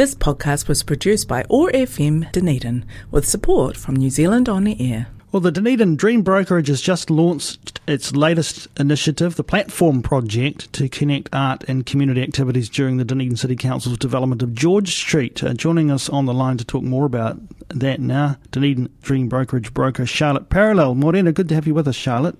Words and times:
This 0.00 0.14
podcast 0.14 0.66
was 0.66 0.82
produced 0.82 1.28
by 1.28 1.44
OAR 1.50 1.70
FM 1.72 2.32
Dunedin 2.32 2.86
with 3.10 3.28
support 3.28 3.76
from 3.76 3.96
New 3.96 4.08
Zealand 4.08 4.48
On 4.48 4.66
Air. 4.66 5.08
Well, 5.30 5.40
the 5.40 5.52
Dunedin 5.52 5.96
Dream 5.96 6.22
Brokerage 6.22 6.68
has 6.68 6.80
just 6.80 7.10
launched 7.10 7.82
its 7.86 8.12
latest 8.12 8.66
initiative, 8.78 9.36
the 9.36 9.44
Platform 9.44 10.00
Project, 10.00 10.72
to 10.72 10.88
connect 10.88 11.28
art 11.34 11.64
and 11.68 11.84
community 11.84 12.22
activities 12.22 12.70
during 12.70 12.96
the 12.96 13.04
Dunedin 13.04 13.36
City 13.36 13.56
Council's 13.56 13.98
development 13.98 14.42
of 14.42 14.54
George 14.54 14.94
Street. 14.94 15.44
Uh, 15.44 15.52
joining 15.52 15.90
us 15.90 16.08
on 16.08 16.24
the 16.24 16.32
line 16.32 16.56
to 16.56 16.64
talk 16.64 16.82
more 16.82 17.04
about 17.04 17.38
that 17.68 18.00
now, 18.00 18.38
Dunedin 18.52 18.88
Dream 19.02 19.28
Brokerage 19.28 19.74
broker 19.74 20.06
Charlotte 20.06 20.48
Parallel. 20.48 20.94
Morena, 20.94 21.30
good 21.30 21.50
to 21.50 21.54
have 21.54 21.66
you 21.66 21.74
with 21.74 21.86
us, 21.86 21.94
Charlotte. 21.94 22.38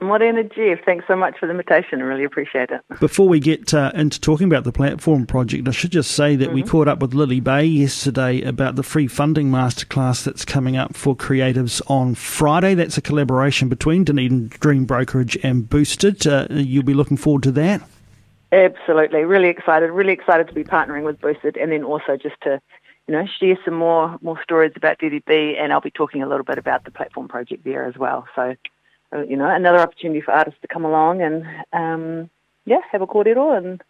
Morena 0.00 0.44
Jeff, 0.44 0.84
thanks 0.84 1.06
so 1.08 1.16
much 1.16 1.38
for 1.38 1.46
the 1.46 1.52
invitation. 1.52 2.00
I 2.00 2.04
really 2.04 2.24
appreciate 2.24 2.70
it. 2.70 2.82
Before 3.00 3.28
we 3.28 3.40
get 3.40 3.72
uh, 3.72 3.92
into 3.94 4.20
talking 4.20 4.46
about 4.46 4.64
the 4.64 4.72
platform 4.72 5.26
project, 5.26 5.66
I 5.66 5.70
should 5.70 5.90
just 5.90 6.10
say 6.10 6.36
that 6.36 6.46
mm-hmm. 6.46 6.54
we 6.54 6.62
caught 6.62 6.86
up 6.86 7.00
with 7.00 7.14
Lily 7.14 7.40
Bay 7.40 7.64
yesterday 7.64 8.42
about 8.42 8.76
the 8.76 8.82
free 8.82 9.06
funding 9.06 9.50
masterclass 9.50 10.22
that's 10.22 10.44
coming 10.44 10.76
up 10.76 10.94
for 10.94 11.16
creatives 11.16 11.80
on 11.90 12.14
Friday. 12.14 12.74
That's 12.74 12.98
a 12.98 13.02
collaboration 13.02 13.70
between 13.70 14.04
Dunedin 14.04 14.48
Dream 14.48 14.84
Brokerage 14.84 15.38
and 15.42 15.68
Boosted. 15.68 16.26
Uh, 16.26 16.46
you'll 16.50 16.82
be 16.82 16.94
looking 16.94 17.16
forward 17.16 17.44
to 17.44 17.52
that? 17.52 17.80
Absolutely. 18.52 19.24
Really 19.24 19.48
excited. 19.48 19.90
Really 19.90 20.12
excited 20.12 20.46
to 20.48 20.54
be 20.54 20.62
partnering 20.62 21.04
with 21.04 21.20
Boosted 21.20 21.56
and 21.56 21.72
then 21.72 21.84
also 21.84 22.16
just 22.16 22.36
to 22.42 22.60
you 23.08 23.14
know, 23.14 23.24
share 23.38 23.56
some 23.64 23.74
more 23.74 24.18
more 24.20 24.42
stories 24.42 24.72
about 24.74 24.98
DDB, 24.98 25.56
and 25.56 25.72
I'll 25.72 25.80
be 25.80 25.92
talking 25.92 26.24
a 26.24 26.28
little 26.28 26.44
bit 26.44 26.58
about 26.58 26.84
the 26.84 26.90
platform 26.90 27.28
project 27.28 27.62
there 27.64 27.84
as 27.84 27.96
well. 27.96 28.26
So 28.34 28.56
you 29.22 29.36
know, 29.36 29.48
another 29.48 29.78
opportunity 29.78 30.20
for 30.20 30.32
artists 30.32 30.60
to 30.62 30.68
come 30.68 30.84
along 30.84 31.22
and 31.22 31.46
um, 31.72 32.30
yeah, 32.64 32.80
have 32.90 33.02
a 33.02 33.06
kōrero 33.06 33.56
and 33.56 33.82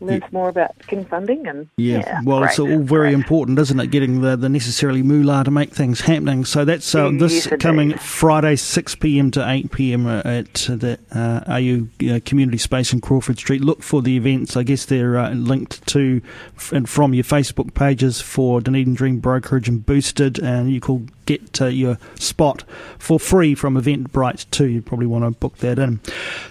learn 0.00 0.20
yeah. 0.20 0.28
more 0.32 0.48
about 0.48 0.76
getting 0.86 1.04
funding 1.04 1.46
and 1.46 1.68
yeah, 1.76 1.98
yeah 1.98 2.20
well 2.24 2.40
great. 2.40 2.50
it's 2.50 2.58
all 2.58 2.66
very 2.66 3.10
great. 3.10 3.14
important 3.14 3.58
isn't 3.58 3.78
it 3.78 3.90
getting 3.90 4.20
the, 4.20 4.36
the 4.36 4.48
necessarily 4.48 5.02
moolah 5.02 5.44
to 5.44 5.50
make 5.50 5.70
things 5.70 6.00
happening 6.00 6.44
so 6.44 6.64
that's 6.64 6.94
uh, 6.94 7.10
this 7.12 7.46
yes, 7.46 7.60
coming 7.60 7.94
friday 7.94 8.54
6pm 8.54 9.32
to 9.32 9.40
8pm 9.40 10.24
at 10.24 10.54
the 10.80 10.98
uh, 11.12 11.44
AU 11.46 12.14
uh, 12.14 12.20
community 12.24 12.58
space 12.58 12.92
in 12.92 13.00
Crawford 13.00 13.38
Street 13.38 13.60
look 13.60 13.82
for 13.82 14.02
the 14.02 14.16
events 14.16 14.56
I 14.56 14.62
guess 14.64 14.84
they're 14.84 15.16
uh, 15.16 15.30
linked 15.30 15.86
to 15.88 16.20
and 16.72 16.88
from 16.88 17.14
your 17.14 17.24
Facebook 17.24 17.74
pages 17.74 18.20
for 18.20 18.60
Dunedin 18.60 18.94
Dream 18.94 19.20
Brokerage 19.20 19.68
and 19.68 19.84
Boosted 19.84 20.38
and 20.38 20.72
you 20.72 20.80
can 20.80 21.08
get 21.26 21.60
uh, 21.60 21.66
your 21.66 21.98
spot 22.14 22.64
for 22.98 23.18
free 23.18 23.54
from 23.54 23.74
Eventbrite 23.74 24.48
too 24.50 24.66
you 24.66 24.82
probably 24.82 25.06
want 25.06 25.24
to 25.24 25.30
book 25.38 25.58
that 25.58 25.78
in 25.78 26.00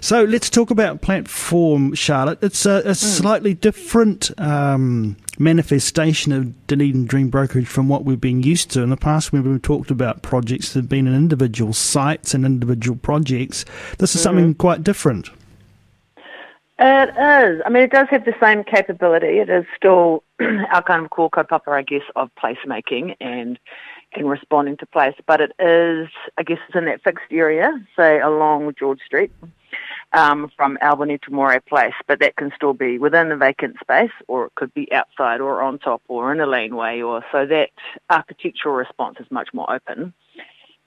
so 0.02 0.24
let's 0.24 0.50
talk 0.50 0.72
about 0.72 1.02
platform 1.02 1.94
Charlotte 1.94 2.40
it's 2.42 2.66
a, 2.66 2.80
a 2.80 2.92
mm 2.92 3.14
slightly 3.14 3.54
different 3.54 4.32
um, 4.40 5.16
manifestation 5.40 6.32
of 6.32 6.68
Dunedin 6.68 7.06
Dream 7.06 7.30
Brokerage 7.30 7.68
from 7.68 7.90
what 7.90 8.06
we've 8.06 8.20
been 8.20 8.44
used 8.44 8.72
to 8.72 8.82
in 8.82 8.90
the 8.90 8.98
past 8.98 9.32
when 9.32 9.44
we've 9.44 9.62
talked 9.62 9.92
about 9.92 10.22
projects 10.22 10.74
that 10.74 10.82
have 10.82 10.90
been 10.90 11.08
in 11.08 11.16
individual 11.16 11.74
sites 11.74 12.34
and 12.34 12.46
individual 12.46 12.98
projects. 12.98 13.66
This 13.98 14.16
is 14.16 14.22
mm-hmm. 14.22 14.24
something 14.24 14.54
quite 14.56 14.84
different. 14.84 15.30
It 16.80 17.10
is. 17.10 17.62
I 17.66 17.70
mean, 17.70 17.84
it 17.84 17.92
does 17.92 18.08
have 18.10 18.26
the 18.26 18.36
same 18.42 18.64
capability. 18.64 19.40
It 19.40 19.50
is 19.50 19.66
still 19.76 20.24
our 20.42 20.82
kind 20.82 21.06
of 21.06 21.12
core 21.12 21.30
kaupapa, 21.30 21.70
I 21.70 21.84
guess, 21.84 22.02
of 22.16 22.30
placemaking 22.36 23.16
and 23.22 23.60
and 24.16 24.30
responding 24.30 24.78
to 24.78 24.86
place. 24.86 25.16
But 25.26 25.42
it 25.42 25.52
is, 25.60 26.08
I 26.38 26.44
guess, 26.44 26.60
it's 26.68 26.76
in 26.76 26.86
that 26.86 27.04
fixed 27.04 27.32
area, 27.32 27.72
say 27.96 28.20
along 28.20 28.74
George 28.78 29.00
Street, 29.06 29.32
um, 30.14 30.52
from 30.56 30.78
Albany 30.82 31.18
to 31.20 31.32
Moray 31.32 31.60
Place, 31.60 31.94
but 32.08 32.20
that 32.20 32.36
can 32.36 32.52
still 32.56 32.74
be 32.74 32.98
within 32.98 33.30
the 33.30 33.36
vacant 33.36 33.78
space, 33.82 34.12
or 34.28 34.46
it 34.46 34.56
could 34.56 34.74
be 34.74 34.92
outside, 34.92 35.42
or 35.42 35.62
on 35.62 35.80
top, 35.80 36.02
or 36.08 36.32
in 36.32 36.40
a 36.40 36.46
laneway, 36.46 37.02
or 37.02 37.24
so 37.32 37.46
that 37.46 37.70
architectural 38.10 38.76
response 38.76 39.18
is 39.20 39.30
much 39.32 39.50
more 39.54 39.72
open. 39.74 40.14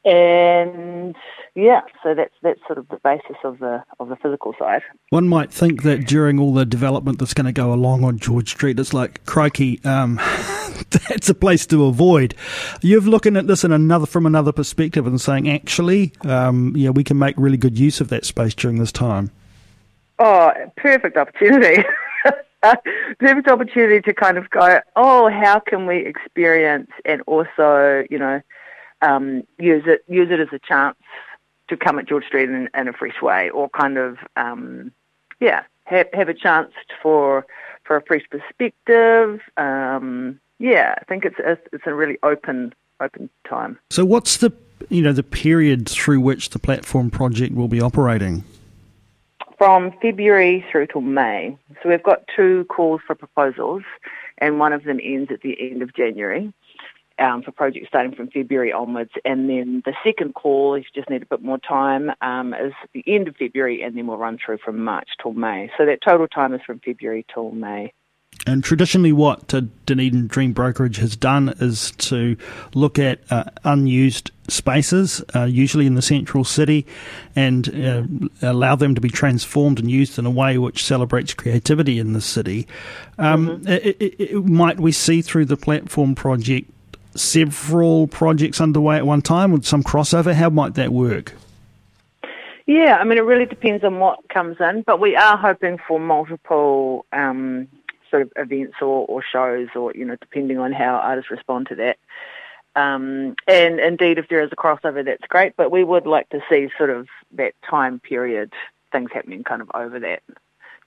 And 0.07 1.17
yeah, 1.57 1.81
so 2.03 2.15
that's 2.15 2.35
that's 2.42 2.61
sort 2.67 2.79
of 2.79 2.89
the 2.89 2.98
basis 3.03 3.36
of 3.42 3.58
the 3.58 3.83
of 3.98 4.08
the 4.08 4.14
physical 4.17 4.55
side. 4.57 4.83
One 5.11 5.27
might 5.27 5.53
think 5.53 5.83
that 5.83 6.07
during 6.07 6.39
all 6.39 6.55
the 6.55 6.64
development 6.64 7.19
that's 7.19 7.35
going 7.35 7.47
to 7.47 7.53
go 7.53 7.73
along 7.73 8.05
on 8.05 8.19
George 8.19 8.51
Street, 8.51 8.79
it's 8.79 8.95
like 8.95 9.25
crikey. 9.27 9.80
Um, 9.85 10.17
that's 10.91 11.29
a 11.29 11.35
place 11.35 11.67
to 11.67 11.86
avoid. 11.86 12.36
You're 12.83 13.01
looking 13.01 13.36
at 13.36 13.48
this 13.48 13.64
in 13.64 13.73
another 13.73 14.07
from 14.07 14.27
another 14.27 14.53
perspective 14.53 15.08
and 15.08 15.20
saying, 15.20 15.51
actually, 15.51 16.13
um, 16.25 16.75
yeah, 16.77 16.91
we 16.91 17.03
can 17.03 17.19
make 17.19 17.35
really 17.36 17.57
good 17.57 17.77
use 17.77 18.01
of 18.01 18.09
that 18.11 18.25
space 18.25 18.55
during 18.55 18.79
this 18.79 18.92
time. 18.92 19.33
Oh, 20.20 20.53
perfect 20.77 21.17
opportunity. 21.17 21.83
perfect 23.19 23.48
opportunity 23.48 24.01
to 24.03 24.14
kind 24.14 24.39
of 24.39 24.48
go, 24.51 24.80
oh, 24.95 25.29
how 25.30 25.59
can 25.59 25.86
we 25.86 25.98
experience 25.98 26.91
and 27.05 27.23
also, 27.27 28.05
you 28.09 28.19
know, 28.19 28.41
um, 29.02 29.42
use 29.58 29.84
it 29.86 30.05
use 30.08 30.30
it 30.30 30.40
as 30.40 30.48
a 30.52 30.58
chance 30.58 30.96
to 31.68 31.77
come 31.77 31.98
at 31.98 32.07
George 32.07 32.24
Street 32.27 32.48
in, 32.48 32.68
in 32.74 32.89
a 32.89 32.92
fresh 32.92 33.20
way, 33.20 33.51
or 33.51 33.68
kind 33.70 33.98
of, 33.98 34.18
um, 34.36 34.92
yeah, 35.40 35.64
have 35.84 36.07
have 36.12 36.29
a 36.29 36.34
chance 36.34 36.73
for 37.02 37.46
for 37.85 37.96
a 37.96 38.02
fresh 38.02 38.23
perspective. 38.30 39.40
Um, 39.56 40.40
yeah, 40.58 40.95
I 40.98 41.05
think 41.05 41.24
it's 41.24 41.39
a, 41.39 41.58
it's 41.73 41.86
a 41.86 41.95
really 41.95 42.18
open 42.23 42.74
open 43.01 43.30
time. 43.48 43.79
So, 43.90 44.05
what's 44.05 44.39
the 44.39 44.52
you 44.89 45.02
know 45.02 45.12
the 45.12 45.23
period 45.23 45.89
through 45.89 46.20
which 46.20 46.51
the 46.51 46.58
platform 46.58 47.11
project 47.11 47.55
will 47.55 47.68
be 47.68 47.80
operating? 47.80 48.45
From 49.58 49.92
February 50.02 50.64
through 50.70 50.89
till 50.89 51.01
May. 51.01 51.56
So 51.83 51.89
we've 51.89 52.02
got 52.02 52.24
two 52.35 52.67
calls 52.68 53.01
for 53.06 53.14
proposals, 53.14 53.83
and 54.39 54.58
one 54.58 54.74
of 54.74 54.85
them 54.85 55.01
ends 55.02 55.30
at 55.33 55.40
the 55.40 55.56
end 55.58 55.80
of 55.80 55.95
January. 55.95 56.52
Um, 57.19 57.43
for 57.43 57.51
projects 57.51 57.89
starting 57.89 58.15
from 58.15 58.29
February 58.29 58.75
onwards, 58.75 59.13
and 59.25 59.49
then 59.49 59.83
the 59.87 59.95
second 60.05 60.35
call, 60.35 60.75
if 60.75 60.85
you 60.85 61.01
just 61.01 61.09
need 61.09 61.23
a 61.23 61.27
bit 61.27 61.43
more 61.43 61.57
time, 61.57 62.11
um, 62.21 62.53
is 62.53 62.75
the 62.93 63.03
end 63.07 63.27
of 63.27 63.37
February, 63.37 63.83
and 63.83 63.97
then 63.97 64.07
we'll 64.07 64.19
run 64.19 64.37
through 64.37 64.59
from 64.59 64.85
March 64.85 65.09
till 65.23 65.33
May. 65.33 65.71
So 65.79 65.87
that 65.87 66.01
total 66.07 66.29
time 66.29 66.53
is 66.53 66.61
from 66.67 66.79
February 66.81 67.25
till 67.33 67.53
May. 67.53 67.95
And 68.47 68.63
traditionally, 68.63 69.13
what 69.13 69.49
Dunedin 69.87 70.29
Dream 70.29 70.53
Brokerage 70.53 70.99
has 70.99 71.17
done 71.17 71.55
is 71.61 71.91
to 71.93 72.37
look 72.75 72.99
at 72.99 73.21
uh, 73.31 73.45
unused 73.65 74.31
spaces, 74.48 75.25
uh, 75.35 75.45
usually 75.45 75.87
in 75.87 75.95
the 75.95 76.03
central 76.03 76.45
city, 76.45 76.87
and 77.35 77.69
uh, 77.85 78.05
allow 78.43 78.77
them 78.77 78.95
to 78.95 79.01
be 79.01 79.09
transformed 79.09 79.81
and 79.81 79.91
used 79.91 80.19
in 80.19 80.27
a 80.27 80.31
way 80.31 80.59
which 80.59 80.85
celebrates 80.85 81.35
creativity 81.35 81.98
in 81.98 82.13
the 82.13 82.21
city. 82.21 82.69
Um, 83.19 83.48
mm-hmm. 83.48 83.69
it, 83.69 83.97
it, 84.01 84.21
it, 84.21 84.45
might 84.45 84.79
we 84.79 84.93
see 84.93 85.23
through 85.23 85.47
the 85.47 85.57
platform 85.57 86.15
project 86.15 86.71
several 87.19 88.07
projects 88.07 88.61
underway 88.61 88.97
at 88.97 89.07
one 89.07 89.23
time 89.23 89.53
with 89.53 89.65
some 89.65 89.83
crossover? 89.83 90.35
How 90.35 90.51
might 90.51 90.75
that 90.75 90.93
work? 90.93 91.35
Yeah, 92.67 92.97
I 93.01 93.05
mean, 93.05 93.17
it 93.17 93.23
really 93.23 93.47
depends 93.47 93.85
on 93.85 94.01
what 94.01 94.29
comes 94.29 94.57
in, 94.59 94.83
but 94.83 95.01
we 95.01 95.15
are 95.15 95.37
hoping 95.37 95.79
for 95.87 96.01
multiple 96.01 97.07
um, 97.13 97.69
sort 98.11 98.23
of 98.23 98.33
events 98.37 98.77
or, 98.81 99.07
or 99.07 99.23
shows, 99.23 99.69
or 99.77 99.93
you 99.95 100.05
know, 100.05 100.17
depending 100.17 100.59
on 100.59 100.73
how 100.73 100.97
artists 100.97 101.31
respond 101.31 101.69
to 101.69 101.77
that. 101.77 101.99
Um, 102.75 103.37
and 103.47 103.81
indeed, 103.81 104.19
if 104.19 104.29
there 104.29 104.43
is 104.43 104.51
a 104.53 104.57
crossover, 104.57 105.05
that's 105.05 105.27
great. 105.29 105.57
But 105.57 105.71
we 105.71 105.85
would 105.85 106.07
like 106.07 106.29
to 106.31 106.41
see 106.51 106.69
sort 106.77 106.91
of 106.91 107.09
that 107.33 107.55
time 107.69 108.01
period, 108.01 108.53
things 108.93 109.11
happening 109.15 109.45
kind 109.45 109.63
of 109.63 109.71
over 109.75 109.98
that 110.01 110.23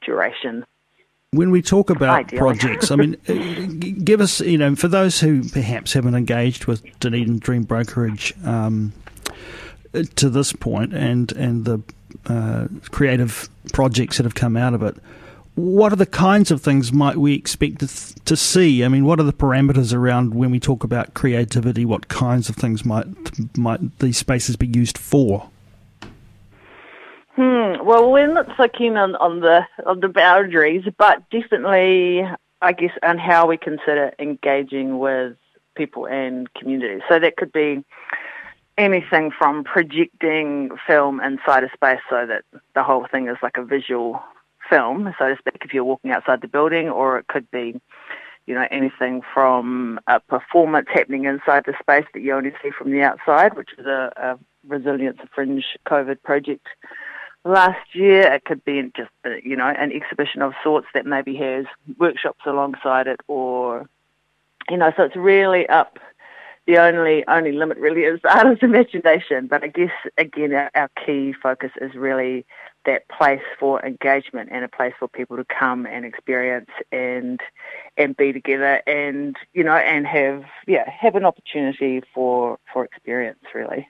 duration. 0.01 0.65
When 1.31 1.51
we 1.51 1.61
talk 1.61 1.91
about 1.91 2.19
Ideally. 2.19 2.39
projects, 2.39 2.89
I 2.89 2.95
mean, 2.95 3.15
uh, 3.27 3.93
give 4.03 4.19
us, 4.19 4.41
you 4.41 4.57
know, 4.57 4.75
for 4.75 4.87
those 4.87 5.19
who 5.19 5.47
perhaps 5.47 5.93
haven't 5.93 6.15
engaged 6.15 6.65
with 6.65 6.81
Dunedin 6.99 7.37
Dream 7.37 7.63
Brokerage 7.63 8.33
um, 8.43 8.93
to 10.15 10.29
this 10.29 10.53
point 10.53 10.93
and 10.93 11.31
and 11.33 11.65
the 11.65 11.81
uh, 12.25 12.67
creative 12.89 13.47
projects 13.73 14.17
that 14.17 14.23
have 14.23 14.33
come 14.33 14.57
out 14.57 14.73
of 14.73 14.81
it 14.81 14.97
what 15.59 15.91
are 15.91 15.97
the 15.97 16.05
kinds 16.05 16.51
of 16.51 16.61
things 16.61 16.93
might 16.93 17.17
we 17.17 17.33
expect 17.33 17.79
to, 17.79 17.87
th- 17.87 18.15
to, 18.25 18.37
see? 18.37 18.83
I 18.83 18.87
mean, 18.87 19.03
what 19.03 19.19
are 19.19 19.23
the 19.23 19.33
parameters 19.33 19.93
around 19.93 20.33
when 20.33 20.51
we 20.51 20.59
talk 20.59 20.85
about 20.85 21.13
creativity? 21.13 21.83
What 21.83 22.07
kinds 22.07 22.47
of 22.47 22.55
things 22.55 22.85
might 22.85 23.07
might 23.57 23.99
these 23.99 24.17
spaces 24.17 24.55
be 24.55 24.67
used 24.67 24.97
for? 24.97 25.49
Hmm. 27.39 27.85
Well, 27.85 28.11
we're 28.11 28.27
not 28.27 28.47
so 28.57 28.67
keen 28.67 28.97
on, 28.97 29.15
on 29.15 29.39
the 29.39 29.61
on 29.85 30.01
the 30.01 30.09
boundaries, 30.09 30.83
but 30.97 31.23
definitely, 31.29 32.27
I 32.61 32.73
guess, 32.73 32.91
on 33.01 33.17
how 33.17 33.47
we 33.47 33.55
consider 33.55 34.11
engaging 34.19 34.99
with 34.99 35.37
people 35.73 36.05
and 36.05 36.53
communities. 36.53 36.99
So 37.07 37.17
that 37.17 37.37
could 37.37 37.53
be 37.53 37.81
anything 38.77 39.31
from 39.31 39.63
projecting 39.63 40.71
film 40.85 41.21
inside 41.21 41.63
a 41.63 41.69
space 41.73 42.01
so 42.09 42.25
that 42.25 42.43
the 42.75 42.83
whole 42.83 43.07
thing 43.09 43.29
is 43.29 43.37
like 43.41 43.55
a 43.55 43.63
visual 43.63 44.21
film, 44.69 45.15
so 45.17 45.29
to 45.29 45.37
speak, 45.37 45.61
if 45.63 45.73
you're 45.73 45.85
walking 45.85 46.11
outside 46.11 46.41
the 46.41 46.49
building, 46.49 46.89
or 46.89 47.19
it 47.19 47.27
could 47.27 47.49
be, 47.51 47.79
you 48.47 48.53
know, 48.53 48.67
anything 48.69 49.21
from 49.33 49.97
a 50.07 50.19
performance 50.19 50.87
happening 50.93 51.23
inside 51.23 51.63
the 51.65 51.73
space 51.79 52.05
that 52.13 52.19
you 52.19 52.33
only 52.33 52.51
see 52.61 52.69
from 52.77 52.91
the 52.91 53.01
outside, 53.01 53.55
which 53.55 53.69
is 53.77 53.85
a, 53.85 54.11
a 54.17 54.39
Resilience 54.67 55.19
Fringe 55.33 55.63
COVID 55.87 56.21
project 56.21 56.67
last 57.45 57.93
year. 57.93 58.31
It 58.33 58.45
could 58.45 58.63
be 58.63 58.91
just, 58.95 59.09
uh, 59.25 59.31
you 59.43 59.55
know, 59.55 59.67
an 59.67 59.91
exhibition 59.91 60.41
of 60.41 60.53
sorts 60.63 60.87
that 60.93 61.05
maybe 61.05 61.35
has 61.35 61.65
workshops 61.97 62.41
alongside 62.45 63.07
it 63.07 63.19
or, 63.27 63.87
you 64.69 64.77
know, 64.77 64.91
so 64.95 65.03
it's 65.03 65.15
really 65.15 65.67
up. 65.67 65.99
The 66.69 66.77
only 66.77 67.25
only 67.27 67.51
limit 67.51 67.79
really 67.79 68.01
is 68.01 68.19
the 68.21 68.31
artist's 68.31 68.61
imagination. 68.61 69.47
But 69.47 69.63
I 69.63 69.69
guess, 69.69 69.89
again, 70.19 70.53
our, 70.53 70.69
our 70.75 70.89
key 71.03 71.33
focus 71.33 71.71
is 71.81 71.95
really 71.95 72.45
that 72.85 73.09
place 73.09 73.41
for 73.59 73.83
engagement 73.83 74.49
and 74.51 74.63
a 74.63 74.67
place 74.67 74.93
for 74.99 75.07
people 75.07 75.35
to 75.37 75.45
come 75.45 75.87
and 75.87 76.05
experience 76.05 76.69
and 76.91 77.39
and 77.97 78.15
be 78.15 78.31
together 78.31 78.83
and 78.85 79.35
you 79.53 79.63
know 79.63 79.77
and 79.77 80.05
have 80.05 80.43
yeah 80.67 80.87
have 80.87 81.15
an 81.15 81.25
opportunity 81.25 82.03
for 82.13 82.59
for 82.71 82.85
experience 82.85 83.39
really. 83.55 83.87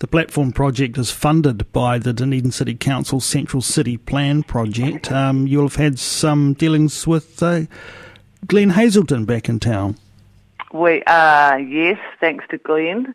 The 0.00 0.06
platform 0.06 0.52
project 0.52 0.98
is 0.98 1.10
funded 1.10 1.72
by 1.72 1.98
the 1.98 2.12
Dunedin 2.12 2.52
City 2.52 2.74
Council 2.74 3.20
Central 3.20 3.62
City 3.62 3.96
Plan 3.96 4.42
project. 4.42 5.10
Um, 5.22 5.46
you'll 5.46 5.68
have 5.68 5.76
had 5.76 5.98
some 5.98 6.52
dealings 6.52 7.06
with 7.06 7.42
uh, 7.42 7.62
Glenn 8.46 8.70
Hazelton 8.70 9.24
back 9.24 9.48
in 9.48 9.60
town. 9.60 9.96
We 10.72 11.02
are 11.04 11.58
yes, 11.60 11.98
thanks 12.18 12.44
to 12.50 12.58
Glenn. 12.58 13.14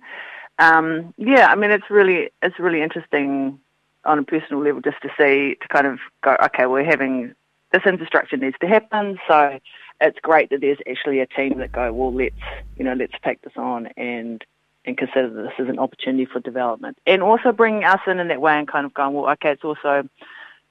Um, 0.60 1.14
yeah, 1.18 1.48
I 1.48 1.56
mean 1.56 1.72
it's 1.72 1.90
really 1.90 2.30
it's 2.42 2.60
really 2.60 2.82
interesting 2.82 3.60
on 4.06 4.20
a 4.20 4.24
personal 4.24 4.64
level 4.64 4.82
just 4.82 5.02
to 5.02 5.10
see, 5.18 5.56
to 5.62 5.68
kind 5.68 5.88
of 5.88 6.00
go, 6.24 6.38
okay, 6.46 6.66
we're 6.66 6.86
having 6.86 7.34
this 7.74 7.82
infrastructure 7.86 8.38
needs 8.38 8.56
to 8.62 8.68
happen, 8.68 9.20
so 9.28 9.60
it's 10.00 10.18
great 10.22 10.50
that 10.52 10.62
there's 10.62 10.78
actually 10.90 11.20
a 11.20 11.26
team 11.26 11.58
that 11.58 11.72
go, 11.74 11.92
well, 11.92 12.14
let's, 12.14 12.36
you 12.78 12.86
know, 12.86 12.94
let's 12.94 13.14
take 13.24 13.42
this 13.42 13.54
on 13.58 13.88
and 13.98 14.44
and 14.86 14.98
consider 14.98 15.30
this 15.30 15.52
as 15.60 15.68
an 15.68 15.80
opportunity 15.80 16.26
for 16.26 16.40
development, 16.40 16.98
and 17.06 17.22
also 17.22 17.52
bringing 17.52 17.84
us 17.84 18.00
in 18.08 18.20
in 18.20 18.30
that 18.30 18.40
way 18.40 18.58
and 18.58 18.68
kind 18.68 18.86
of 18.86 18.94
going, 18.94 19.14
well, 19.14 19.30
okay, 19.32 19.52
it's 19.52 19.64
also, 19.64 20.08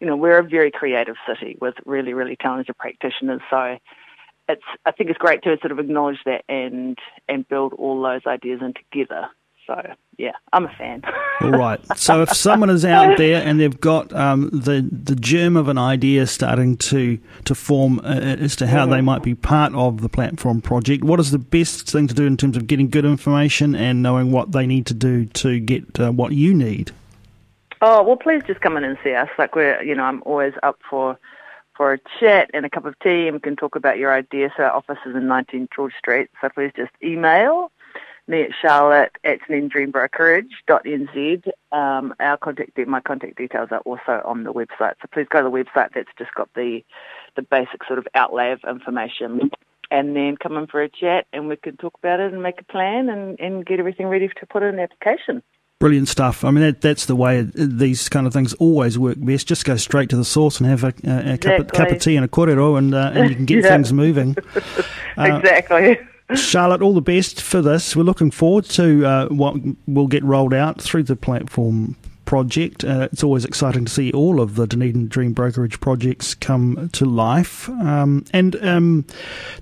you 0.00 0.06
know, 0.06 0.16
we're 0.16 0.38
a 0.38 0.42
very 0.42 0.70
creative 0.70 1.16
city 1.28 1.58
with 1.60 1.74
really, 1.84 2.14
really 2.14 2.36
talented 2.36 2.78
practitioners, 2.78 3.42
so 3.50 3.76
it's 4.48 4.62
I 4.84 4.92
think 4.92 5.10
it's 5.10 5.18
great 5.18 5.42
to 5.42 5.56
sort 5.60 5.72
of 5.72 5.78
acknowledge 5.78 6.18
that 6.24 6.44
and 6.48 6.98
and 7.28 7.48
build 7.48 7.72
all 7.74 8.02
those 8.02 8.22
ideas 8.26 8.60
in 8.62 8.74
together. 8.74 9.28
So 9.66 9.94
yeah, 10.16 10.32
I'm 10.52 10.66
a 10.66 10.72
fan. 10.78 11.02
All 11.40 11.50
right. 11.50 11.80
So 11.98 12.22
if 12.22 12.30
someone 12.36 12.70
is 12.70 12.84
out 12.84 13.18
there 13.18 13.42
and 13.42 13.58
they've 13.58 13.80
got 13.80 14.12
um, 14.12 14.48
the 14.50 14.88
the 14.90 15.16
germ 15.16 15.56
of 15.56 15.68
an 15.68 15.78
idea 15.78 16.26
starting 16.26 16.76
to 16.78 17.18
to 17.44 17.54
form 17.54 17.98
uh, 18.00 18.20
as 18.20 18.54
to 18.56 18.66
how 18.66 18.86
they 18.86 19.00
might 19.00 19.22
be 19.22 19.34
part 19.34 19.74
of 19.74 20.02
the 20.02 20.08
platform 20.08 20.60
project, 20.60 21.02
what 21.02 21.18
is 21.18 21.32
the 21.32 21.38
best 21.38 21.90
thing 21.90 22.06
to 22.06 22.14
do 22.14 22.26
in 22.26 22.36
terms 22.36 22.56
of 22.56 22.66
getting 22.66 22.88
good 22.88 23.04
information 23.04 23.74
and 23.74 24.02
knowing 24.02 24.30
what 24.30 24.52
they 24.52 24.66
need 24.66 24.86
to 24.86 24.94
do 24.94 25.26
to 25.26 25.58
get 25.58 25.98
uh, 25.98 26.12
what 26.12 26.32
you 26.32 26.54
need? 26.54 26.92
Oh 27.82 28.02
well, 28.04 28.16
please 28.16 28.42
just 28.46 28.60
come 28.60 28.76
in 28.76 28.84
and 28.84 28.96
see 29.02 29.14
us. 29.14 29.28
Like 29.36 29.56
we're, 29.56 29.82
you 29.82 29.94
know, 29.94 30.04
I'm 30.04 30.22
always 30.24 30.54
up 30.62 30.78
for 30.88 31.18
for 31.76 31.92
a 31.92 31.98
chat 32.20 32.50
and 32.54 32.64
a 32.64 32.70
cup 32.70 32.84
of 32.84 32.98
tea, 33.00 33.26
and 33.26 33.34
we 33.34 33.40
can 33.40 33.56
talk 33.56 33.76
about 33.76 33.98
your 33.98 34.12
idea. 34.12 34.50
So 34.56 34.64
our 34.64 34.72
office 34.72 34.98
is 35.06 35.14
in 35.14 35.26
19 35.26 35.68
George 35.74 35.94
Street. 35.98 36.30
So 36.40 36.48
please 36.48 36.72
just 36.76 36.92
email 37.02 37.70
me 38.28 38.42
at 38.42 38.50
charlotte 38.60 39.12
at 39.24 39.38
nz. 39.48 41.48
Um, 41.72 42.14
our 42.18 42.36
contact, 42.36 42.78
my 42.86 43.00
contact 43.00 43.36
details 43.36 43.68
are 43.70 43.80
also 43.80 44.22
on 44.24 44.44
the 44.44 44.52
website. 44.52 44.94
So 45.00 45.08
please 45.12 45.26
go 45.30 45.42
to 45.42 45.44
the 45.44 45.50
website. 45.50 45.90
That's 45.94 46.08
just 46.18 46.34
got 46.34 46.48
the, 46.54 46.82
the 47.36 47.42
basic 47.42 47.84
sort 47.86 47.98
of 47.98 48.08
outlay 48.14 48.52
of 48.52 48.60
information. 48.68 49.50
And 49.90 50.16
then 50.16 50.36
come 50.36 50.56
in 50.56 50.66
for 50.66 50.82
a 50.82 50.88
chat 50.88 51.26
and 51.32 51.48
we 51.48 51.56
can 51.56 51.76
talk 51.76 51.94
about 51.98 52.18
it 52.18 52.32
and 52.32 52.42
make 52.42 52.60
a 52.60 52.64
plan 52.64 53.08
and, 53.08 53.38
and 53.38 53.64
get 53.64 53.78
everything 53.78 54.08
ready 54.08 54.28
to 54.28 54.46
put 54.46 54.64
in 54.64 54.74
an 54.74 54.80
application. 54.80 55.42
Brilliant 55.78 56.08
stuff. 56.08 56.42
I 56.42 56.50
mean, 56.50 56.64
that, 56.64 56.80
that's 56.80 57.04
the 57.04 57.14
way 57.14 57.42
these 57.54 58.08
kind 58.08 58.26
of 58.26 58.32
things 58.32 58.54
always 58.54 58.98
work 58.98 59.18
best. 59.20 59.46
Just 59.46 59.66
go 59.66 59.76
straight 59.76 60.08
to 60.08 60.16
the 60.16 60.24
source 60.24 60.58
and 60.58 60.68
have 60.68 60.84
a, 60.84 60.94
a, 61.04 61.34
a 61.34 61.38
cup, 61.38 61.60
of, 61.60 61.68
cup, 61.68 61.90
of, 61.90 62.00
tea 62.00 62.16
and 62.16 62.24
a 62.24 62.28
korero, 62.28 62.78
and, 62.78 62.94
uh, 62.94 63.12
and 63.14 63.28
you 63.28 63.36
can 63.36 63.44
get 63.44 63.56
yeah. 63.64 63.70
things 63.70 63.92
moving. 63.92 64.36
Uh, 65.18 65.38
exactly. 65.38 65.98
Charlotte, 66.34 66.82
all 66.82 66.92
the 66.92 67.00
best 67.00 67.40
for 67.40 67.62
this. 67.62 67.96
We're 67.96 68.02
looking 68.02 68.30
forward 68.30 68.66
to 68.66 69.06
uh, 69.06 69.28
what 69.28 69.56
will 69.86 70.08
get 70.08 70.22
rolled 70.24 70.52
out 70.52 70.78
through 70.78 71.04
the 71.04 71.16
platform 71.16 71.96
project. 72.26 72.84
Uh, 72.84 73.08
it's 73.10 73.24
always 73.24 73.44
exciting 73.44 73.86
to 73.86 73.92
see 73.92 74.12
all 74.12 74.40
of 74.40 74.56
the 74.56 74.66
Dunedin 74.66 75.08
Dream 75.08 75.32
Brokerage 75.32 75.80
projects 75.80 76.34
come 76.34 76.90
to 76.92 77.06
life. 77.06 77.68
Um, 77.70 78.24
and 78.32 78.56
um, 78.62 79.06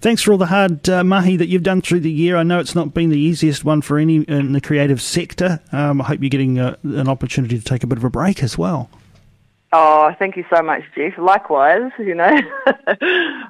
thanks 0.00 0.22
for 0.22 0.32
all 0.32 0.38
the 0.38 0.46
hard 0.46 0.88
uh, 0.88 1.04
mahi 1.04 1.36
that 1.36 1.48
you've 1.48 1.62
done 1.62 1.80
through 1.80 2.00
the 2.00 2.10
year. 2.10 2.36
I 2.36 2.42
know 2.42 2.58
it's 2.58 2.74
not 2.74 2.92
been 2.92 3.10
the 3.10 3.18
easiest 3.18 3.64
one 3.64 3.82
for 3.82 3.98
any 3.98 4.22
in 4.22 4.52
the 4.52 4.60
creative 4.60 5.00
sector. 5.00 5.60
Um, 5.70 6.00
I 6.00 6.04
hope 6.04 6.20
you're 6.20 6.30
getting 6.30 6.58
a, 6.58 6.66
uh, 6.68 6.76
an 6.82 7.08
opportunity 7.08 7.58
to 7.58 7.64
take 7.64 7.84
a 7.84 7.86
bit 7.86 7.98
of 7.98 8.04
a 8.04 8.10
break 8.10 8.42
as 8.42 8.58
well. 8.58 8.90
Oh, 9.76 10.12
thank 10.20 10.36
you 10.36 10.44
so 10.54 10.62
much, 10.62 10.82
Jeff. 10.96 11.18
Likewise, 11.18 11.90
you 11.98 12.14
know. 12.14 12.40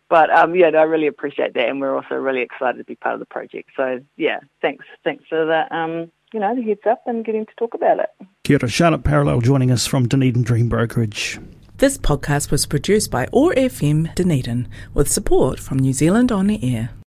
but 0.08 0.30
um, 0.30 0.54
yeah, 0.54 0.70
no, 0.70 0.78
I 0.78 0.84
really 0.84 1.06
appreciate 1.06 1.54
that, 1.54 1.68
and 1.68 1.80
we're 1.80 1.94
also 1.94 2.14
really 2.14 2.40
excited 2.40 2.78
to 2.78 2.84
be 2.84 2.94
part 2.94 3.14
of 3.14 3.20
the 3.20 3.26
project. 3.26 3.70
So 3.76 4.00
yeah, 4.16 4.40
thanks, 4.62 4.86
thanks 5.04 5.24
for 5.28 5.46
that. 5.46 5.70
um, 5.70 6.10
you 6.34 6.40
know, 6.40 6.54
the 6.54 6.62
heads 6.62 6.80
up 6.90 7.02
and 7.06 7.24
getting 7.24 7.46
to 7.46 7.52
talk 7.56 7.74
about 7.74 8.00
it. 8.00 8.10
Kia 8.42 8.58
ora. 8.60 8.68
Charlotte 8.68 9.04
Parallel 9.04 9.40
joining 9.40 9.70
us 9.70 9.86
from 9.86 10.08
Dunedin 10.08 10.42
Dream 10.42 10.68
Brokerage. 10.68 11.38
This 11.78 11.96
podcast 11.96 12.50
was 12.50 12.66
produced 12.66 13.10
by 13.10 13.28
OAR 13.32 13.54
FM 13.54 14.12
Dunedin 14.14 14.68
with 14.94 15.10
support 15.10 15.60
from 15.60 15.78
New 15.78 15.92
Zealand 15.92 16.32
On 16.32 16.48
the 16.48 16.74
Air. 16.74 16.90